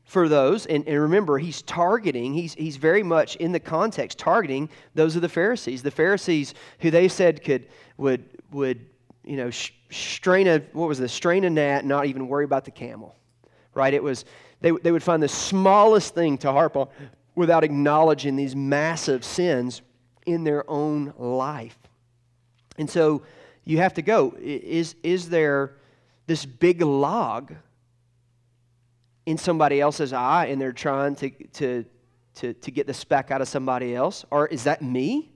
[0.04, 4.68] for those, and, and remember, he's targeting, he's, he's very much in the context targeting
[4.94, 5.82] those of the Pharisees.
[5.82, 8.86] The Pharisees who they said could, would, would
[9.24, 9.50] you know,
[9.90, 13.16] strain a, what was this, strain a gnat, not even worry about the camel,
[13.74, 13.94] right?
[13.94, 14.24] It was,
[14.60, 16.88] they, they would find the smallest thing to harp on
[17.34, 19.80] without acknowledging these massive sins
[20.26, 21.78] in their own life.
[22.78, 23.22] And so
[23.64, 25.74] you have to go, is, is there
[26.26, 27.54] this big log
[29.26, 31.84] in somebody else's eye and they're trying to, to,
[32.36, 34.24] to, to get the speck out of somebody else?
[34.30, 35.30] Or is that me?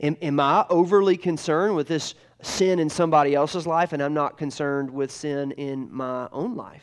[0.00, 4.38] Am, am I overly concerned with this sin in somebody else's life and I'm not
[4.38, 6.82] concerned with sin in my own life?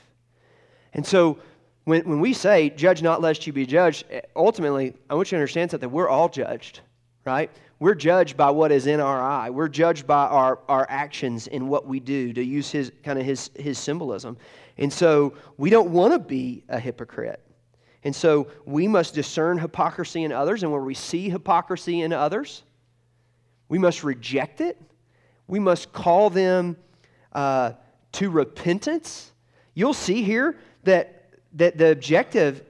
[0.94, 1.39] And so
[1.86, 5.39] when, when we say, judge not lest you be judged, ultimately, I want you to
[5.39, 5.89] understand something.
[5.92, 6.82] We're all judged,
[7.26, 7.52] right?
[7.80, 9.50] We're judged by what is in our eye.
[9.50, 13.26] We're judged by our, our actions and what we do, to use his kind of
[13.26, 14.38] his, his symbolism.
[14.78, 17.42] And so we don't want to be a hypocrite.
[18.04, 22.64] And so we must discern hypocrisy in others, and where we see hypocrisy in others,
[23.68, 24.80] we must reject it.
[25.48, 26.78] We must call them
[27.34, 27.74] uh,
[28.14, 29.32] to repentance.
[29.74, 32.64] You'll see here that, that the objective,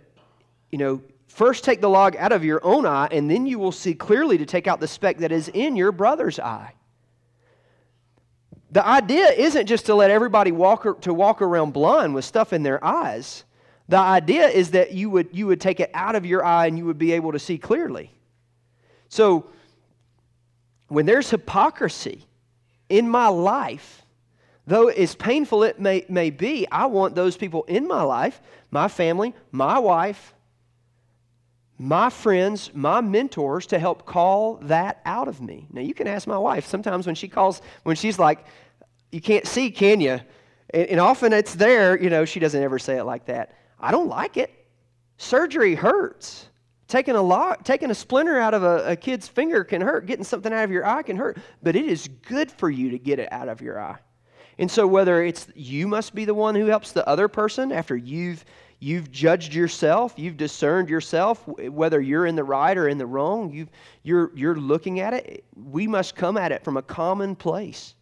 [0.72, 3.72] you know, first take the log out of your own eye, and then you will
[3.72, 6.74] see clearly to take out the speck that is in your brother's eye.
[8.72, 12.64] The idea isn't just to let everybody walk to walk around blind with stuff in
[12.64, 13.46] their eyes.
[13.88, 16.78] The idea is that you would, you would take it out of your eye and
[16.78, 18.12] you would be able to see clearly.
[19.08, 19.48] So,
[20.88, 22.26] when there's hypocrisy
[22.88, 24.06] in my life,
[24.68, 28.40] though as painful it may, may be, I want those people in my life,
[28.70, 30.36] my family, my wife,
[31.80, 35.66] my friends, my mentors to help call that out of me.
[35.72, 36.66] Now, you can ask my wife.
[36.66, 38.46] Sometimes when she calls, when she's like,
[39.14, 40.20] you can't see, can you?
[40.72, 43.56] And, often it's there, you know, she doesn't ever say it like that.
[43.80, 44.52] I don't like it.
[45.18, 46.50] Surgery hurts.
[46.90, 50.06] Taking a lot, taking a splinter out of a, a, kid's finger can hurt.
[50.06, 51.38] Getting something out of your eye can hurt.
[51.64, 53.98] But it is good for you to get it out of your eye.
[54.58, 57.96] And so whether it's you must be the one who helps the other person after
[57.96, 58.44] you've
[58.82, 63.52] You've judged yourself, you've discerned yourself, whether you're in the right or in the wrong.
[63.52, 63.68] you
[64.04, 65.44] you're, you're looking at it.
[65.56, 67.96] We must come at it from a common place.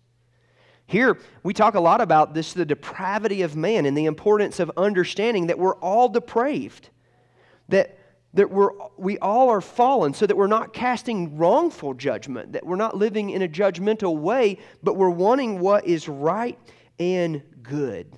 [0.85, 4.71] Here, we talk a lot about this the depravity of man and the importance of
[4.77, 6.89] understanding that we're all depraved,
[7.69, 7.97] that,
[8.35, 12.75] that we're, we all are fallen, so that we're not casting wrongful judgment, that we're
[12.75, 16.57] not living in a judgmental way, but we're wanting what is right
[16.99, 18.17] and good.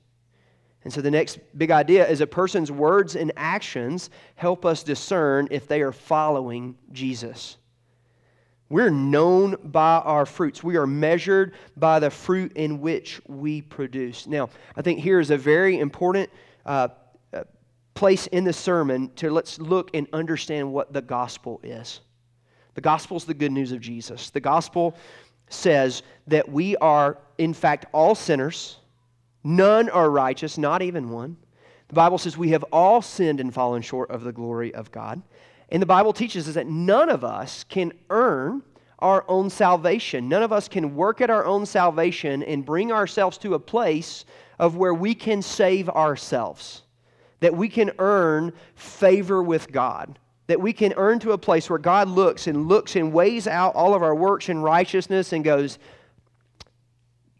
[0.83, 5.47] And so the next big idea is a person's words and actions help us discern
[5.51, 7.57] if they are following Jesus.
[8.69, 10.63] We're known by our fruits.
[10.63, 14.25] We are measured by the fruit in which we produce.
[14.25, 16.29] Now, I think here is a very important
[16.65, 16.87] uh,
[17.33, 17.43] uh
[17.93, 21.99] place in the sermon to let's look and understand what the gospel is.
[22.73, 24.29] The gospel is the good news of Jesus.
[24.29, 24.95] The gospel
[25.49, 28.77] says that we are, in fact, all sinners
[29.43, 31.37] None are righteous, not even one.
[31.87, 35.21] The Bible says we have all sinned and fallen short of the glory of God.
[35.69, 38.61] And the Bible teaches us that none of us can earn
[38.99, 40.29] our own salvation.
[40.29, 44.25] None of us can work at our own salvation and bring ourselves to a place
[44.59, 46.83] of where we can save ourselves,
[47.39, 51.79] that we can earn favor with God, that we can earn to a place where
[51.79, 55.79] God looks and looks and weighs out all of our works and righteousness and goes,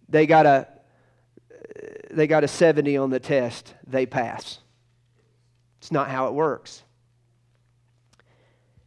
[0.10, 0.68] they got a
[2.14, 4.60] they got a 70 on the test, they pass.
[5.80, 6.84] It's not how it works.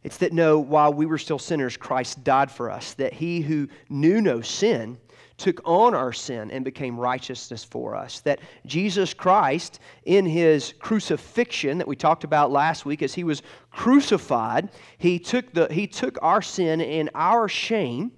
[0.03, 3.67] It's that no, while we were still sinners, Christ died for us, that he who
[3.89, 4.97] knew no sin
[5.37, 8.21] took on our sin and became righteousness for us.
[8.21, 13.41] That Jesus Christ, in his crucifixion that we talked about last week, as he was
[13.71, 18.11] crucified, he took, the, he took our sin and our shame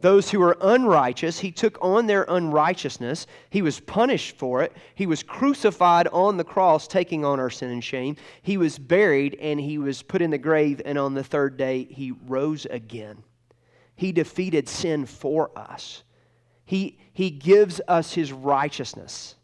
[0.00, 3.26] those who were unrighteous, he took on their unrighteousness.
[3.48, 4.72] He was punished for it.
[4.94, 8.16] He was crucified on the cross, taking on our sin and shame.
[8.42, 11.84] He was buried and he was put in the grave, and on the third day,
[11.84, 13.22] he rose again.
[13.94, 16.02] He defeated sin for us.
[16.66, 19.36] He, he gives us his righteousness.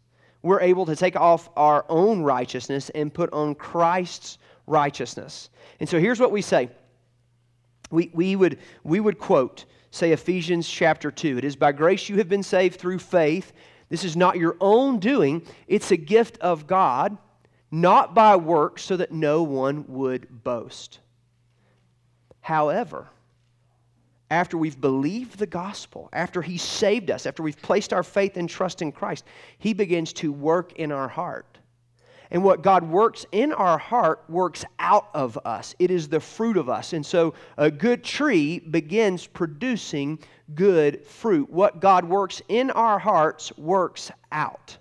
[0.43, 4.37] we're able to take off our own righteousness and put on Christ's
[4.67, 5.49] righteousness.
[5.79, 6.69] And so here's what we say
[7.89, 11.37] we, we, would, we would quote, say, Ephesians chapter 2.
[11.37, 13.53] It is by grace you have been saved through faith.
[13.89, 17.15] This is not your own doing, it's a gift of God,
[17.69, 20.99] not by works, so that no one would boast.
[22.41, 23.07] However,
[24.31, 28.49] after we've believed the gospel, after He saved us, after we've placed our faith and
[28.49, 29.25] trust in Christ,
[29.59, 31.52] He begins to work in our heart.
[32.33, 35.75] And what God works in our heart works out of us.
[35.77, 36.93] It is the fruit of us.
[36.93, 40.17] And so a good tree begins producing
[40.55, 41.47] good fruit.
[41.51, 44.75] What God works in our hearts works out.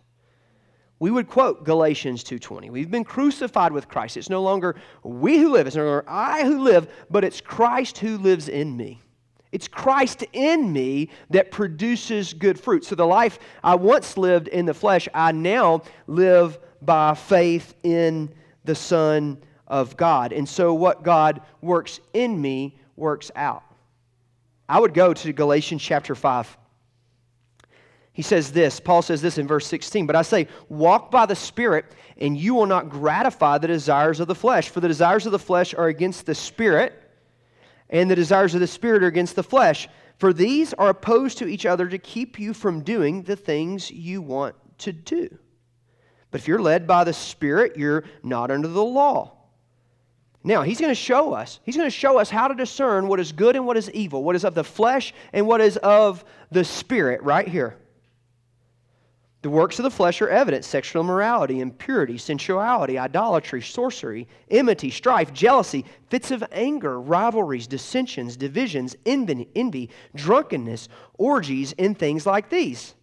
[0.99, 2.71] We would quote Galatians 2:20.
[2.71, 4.17] We've been crucified with Christ.
[4.17, 7.99] It's no longer we who live, it's no longer I who live, but it's Christ
[7.99, 9.03] who lives in me.
[9.51, 12.85] It's Christ in me that produces good fruit.
[12.87, 18.33] So the life I once lived in the flesh, I now live by faith in
[18.65, 20.33] the Son of God.
[20.33, 23.63] And so what God works in me works out.
[24.69, 26.59] I would go to Galatians chapter 5.
[28.13, 31.35] He says this, Paul says this in verse 16, but I say, walk by the
[31.35, 31.87] Spirit,
[32.19, 34.69] and you will not gratify the desires of the flesh.
[34.69, 36.99] For the desires of the flesh are against the Spirit
[37.93, 39.89] and the desires of the Spirit are against the flesh.
[40.19, 44.23] For these are opposed to each other to keep you from doing the things you
[44.23, 45.39] want to do.
[46.33, 49.37] But if you're led by the Spirit, you're not under the law.
[50.43, 51.61] Now, he's going to show us.
[51.63, 54.25] He's going to show us how to discern what is good and what is evil,
[54.25, 57.77] what is of the flesh and what is of the Spirit, right here.
[59.43, 65.33] The works of the flesh are evident sexual immorality, impurity, sensuality, idolatry, sorcery, enmity, strife,
[65.33, 72.95] jealousy, fits of anger, rivalries, dissensions, divisions, envy, envy, drunkenness, orgies, and things like these.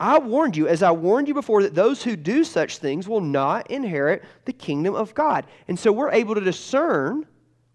[0.00, 3.20] I warned you, as I warned you before, that those who do such things will
[3.20, 5.46] not inherit the kingdom of God.
[5.68, 7.26] And so we're able to discern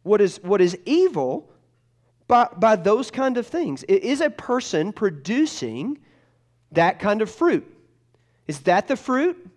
[0.04, 1.50] what is, what is evil
[2.28, 3.84] by, by those kind of things.
[3.88, 5.98] It is a person producing
[6.74, 7.66] that kind of fruit.
[8.48, 9.50] Is that the fruit?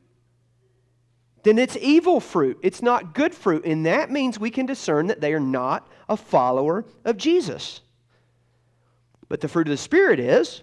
[1.43, 2.59] Then it's evil fruit.
[2.63, 3.65] It's not good fruit.
[3.65, 7.81] And that means we can discern that they are not a follower of Jesus.
[9.29, 10.63] But the fruit of the Spirit is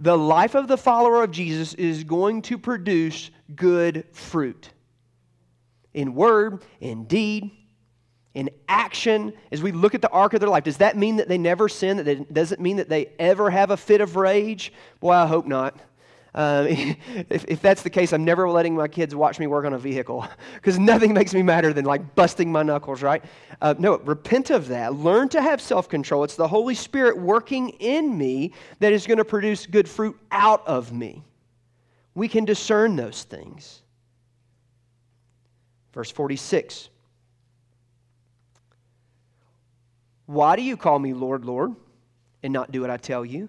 [0.00, 4.70] the life of the follower of Jesus is going to produce good fruit
[5.94, 7.50] in word, in deed,
[8.34, 10.64] in action as we look at the arc of their life.
[10.64, 11.96] Does that mean that they never sin?
[11.96, 14.72] That it doesn't mean that they ever have a fit of rage?
[15.00, 15.76] Boy, I hope not.
[16.34, 19.72] Uh, if, if that's the case, I'm never letting my kids watch me work on
[19.72, 23.24] a vehicle because nothing makes me madder than like busting my knuckles, right?
[23.60, 24.94] Uh, no, repent of that.
[24.94, 26.24] Learn to have self control.
[26.24, 30.66] It's the Holy Spirit working in me that is going to produce good fruit out
[30.66, 31.24] of me.
[32.14, 33.82] We can discern those things.
[35.92, 36.90] Verse 46
[40.26, 41.74] Why do you call me Lord, Lord,
[42.42, 43.48] and not do what I tell you?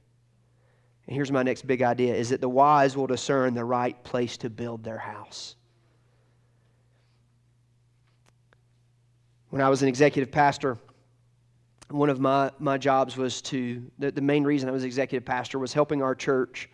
[1.11, 4.37] And here's my next big idea is that the wise will discern the right place
[4.37, 5.57] to build their house.
[9.49, 10.77] When I was an executive pastor,
[11.89, 15.59] one of my, my jobs was to, the, the main reason I was executive pastor
[15.59, 16.69] was helping our church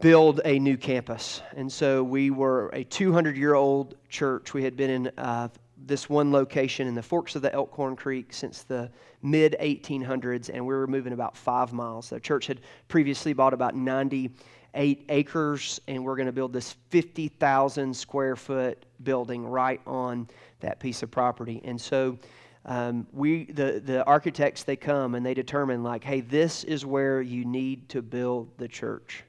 [0.00, 1.40] build a new campus.
[1.56, 4.52] And so we were a 200 year old church.
[4.52, 5.48] We had been in uh,
[5.86, 8.90] this one location in the forks of the Elkhorn Creek since the
[9.22, 12.10] mid 1800s, and we were moving about five miles.
[12.10, 17.94] The church had previously bought about 98 acres, and we're going to build this 50,000
[17.94, 20.28] square foot building right on
[20.60, 21.60] that piece of property.
[21.64, 22.18] And so
[22.66, 27.20] um, we the, the architects they come and they determine like hey this is where
[27.20, 29.22] you need to build the church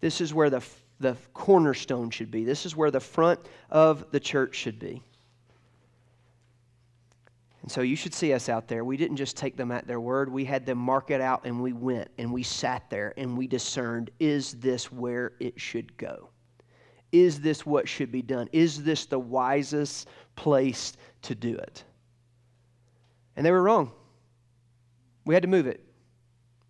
[0.00, 0.64] this is where the
[1.00, 2.44] the cornerstone should be.
[2.44, 3.40] This is where the front
[3.70, 5.02] of the church should be.
[7.62, 8.84] And so you should see us out there.
[8.84, 11.62] We didn't just take them at their word, we had them mark it out and
[11.62, 16.28] we went and we sat there and we discerned is this where it should go?
[17.12, 18.48] Is this what should be done?
[18.52, 21.84] Is this the wisest place to do it?
[23.36, 23.90] And they were wrong.
[25.24, 25.84] We had to move it.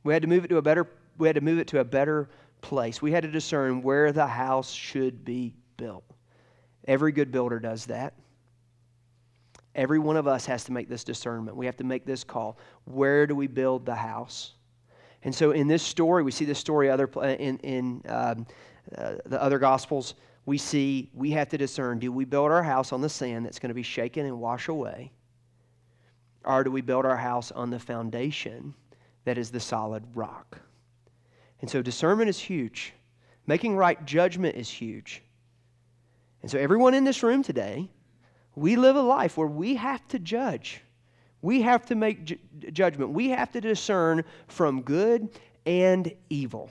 [0.03, 1.85] We had to move it to a better we had to move it to a
[1.85, 3.01] better place.
[3.01, 6.05] We had to discern where the house should be built.
[6.87, 8.15] Every good builder does that.
[9.75, 11.57] Every one of us has to make this discernment.
[11.57, 12.59] We have to make this call.
[12.85, 14.55] Where do we build the house?
[15.23, 18.47] And so in this story, we see this story other in, in um,
[18.97, 20.15] uh, the other gospels.
[20.47, 23.59] We see we have to discern do we build our house on the sand that's
[23.59, 25.13] going to be shaken and wash away?
[26.45, 28.75] Or do we build our house on the foundation
[29.25, 30.59] that is the solid rock?
[31.61, 32.93] And so discernment is huge.
[33.47, 35.23] Making right judgment is huge.
[36.43, 37.91] And so everyone in this room today,
[38.55, 40.81] we live a life where we have to judge.
[41.43, 42.39] We have to make ju-
[42.73, 43.11] judgment.
[43.11, 45.29] We have to discern from good
[45.67, 46.71] and evil.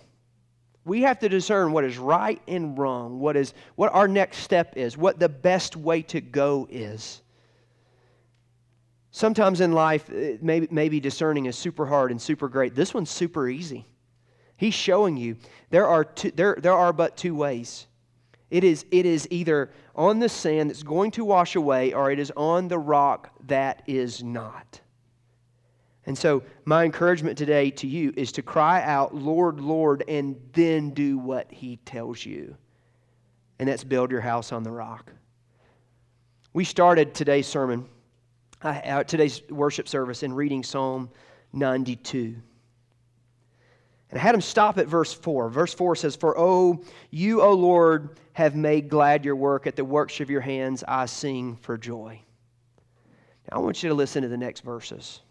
[0.85, 4.75] We have to discern what is right and wrong, what is what our next step
[4.75, 7.21] is, what the best way to go is.
[9.11, 12.75] Sometimes in life, eh, maybe, maybe discerning is super hard and super great.
[12.75, 13.85] This one's super easy.
[14.60, 15.38] He's showing you
[15.70, 17.88] there are, two, there, there are but two ways.
[18.51, 22.20] It is, it is either on the sand that's going to wash away, or it
[22.20, 24.82] is on the rock that is not.
[26.05, 30.89] And so, my encouragement today to you is to cry out, Lord, Lord, and then
[30.89, 32.57] do what He tells you.
[33.60, 35.10] And that's build your house on the rock.
[36.51, 37.88] We started today's sermon,
[38.62, 41.10] uh, today's worship service, in reading Psalm
[41.53, 42.36] 92.
[44.10, 45.49] And I had him stop at verse 4.
[45.49, 46.82] Verse 4 says, For, oh,
[47.12, 49.68] you, O Lord, have made glad your work.
[49.68, 52.20] At the works of your hands I sing for joy.
[53.49, 55.22] Now, I want you to listen to the next verses.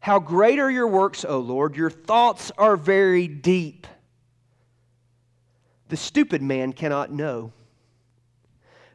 [0.00, 1.76] How great are your works, O Lord!
[1.76, 3.86] Your thoughts are very deep.
[5.88, 7.52] The stupid man cannot know.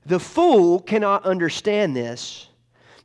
[0.05, 2.47] The fool cannot understand this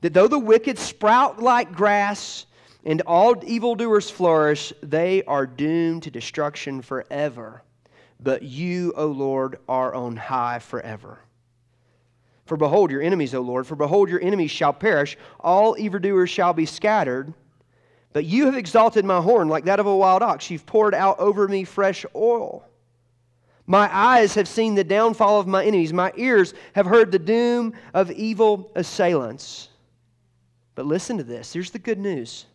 [0.01, 2.47] that though the wicked sprout like grass,
[2.85, 7.63] and all evildoers flourish, they are doomed to destruction forever.
[8.21, 11.19] But you, O Lord, are on high forever.
[12.47, 16.53] For behold your enemies, O Lord, for behold your enemies shall perish, all evildoers shall
[16.55, 17.33] be scattered.
[18.13, 20.51] But you have exalted my horn like that of a wild ox.
[20.51, 22.65] You've poured out over me fresh oil.
[23.67, 25.93] My eyes have seen the downfall of my enemies.
[25.93, 29.69] My ears have heard the doom of evil assailants.
[30.75, 31.53] But listen to this.
[31.53, 32.47] Here's the good news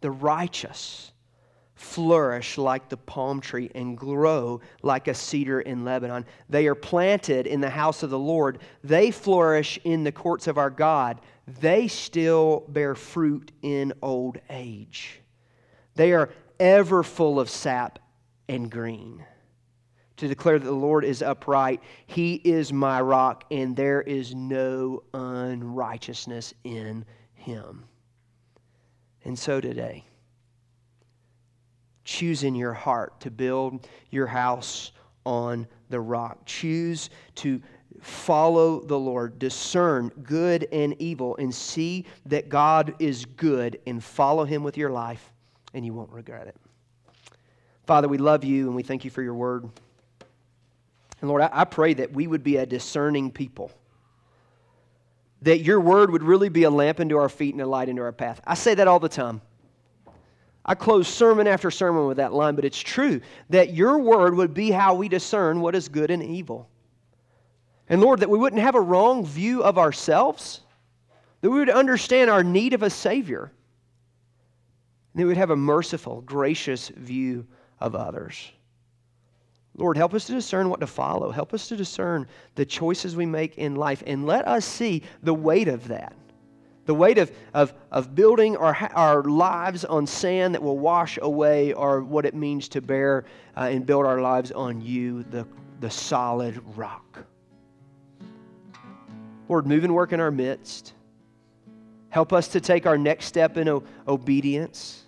[0.00, 1.12] the righteous
[1.80, 6.26] flourish like the palm tree and grow like a cedar in Lebanon.
[6.48, 8.58] They are planted in the house of the Lord.
[8.84, 11.20] They flourish in the courts of our God.
[11.60, 15.20] They still bear fruit in old age.
[15.94, 17.98] They are ever full of sap
[18.48, 19.24] and green.
[20.18, 25.02] To declare that the Lord is upright, He is my rock, and there is no
[25.14, 27.84] unrighteousness in Him.
[29.24, 30.04] And so today,
[32.04, 34.92] choose in your heart to build your house
[35.24, 36.38] on the rock.
[36.46, 37.60] Choose to
[38.00, 44.44] follow the Lord, discern good and evil, and see that God is good and follow
[44.44, 45.32] Him with your life,
[45.74, 46.56] and you won't regret it.
[47.86, 49.68] Father, we love you and we thank you for your word.
[51.20, 53.72] And Lord, I, pray that we would be a discerning people
[55.42, 58.02] that your word would really be a lamp into our feet and a light into
[58.02, 58.40] our path.
[58.46, 59.40] I say that all the time.
[60.64, 64.52] I close sermon after sermon with that line, but it's true that your word would
[64.52, 66.68] be how we discern what is good and evil.
[67.88, 70.60] And Lord, that we wouldn't have a wrong view of ourselves,
[71.40, 73.50] that we would understand our need of a Savior,
[75.12, 77.46] and that we would have a merciful, gracious view
[77.80, 78.52] of others.
[79.80, 81.30] Lord, help us to discern what to follow.
[81.30, 84.02] Help us to discern the choices we make in life.
[84.06, 86.14] And let us see the weight of that
[86.90, 91.72] the weight of, of, of building our, our lives on sand that will wash away,
[91.72, 93.24] or what it means to bear
[93.56, 95.46] uh, and build our lives on you, the,
[95.78, 97.24] the solid rock.
[99.48, 100.94] Lord, move and work in our midst.
[102.08, 104.99] Help us to take our next step in o- obedience.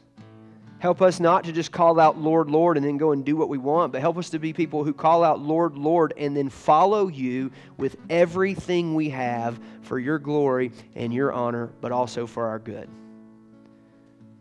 [0.82, 3.48] Help us not to just call out, Lord, Lord, and then go and do what
[3.48, 6.48] we want, but help us to be people who call out, Lord, Lord, and then
[6.48, 12.48] follow you with everything we have for your glory and your honor, but also for
[12.48, 12.88] our good.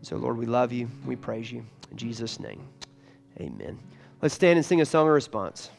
[0.01, 0.89] So, Lord, we love you.
[1.05, 1.63] We praise you.
[1.91, 2.67] In Jesus' name,
[3.39, 3.77] amen.
[4.23, 5.69] Let's stand and sing a song of response.